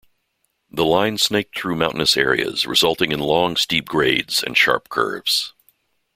[0.71, 5.53] The line snaked through mountainous areas, resulting in long steep grades and sharp curves.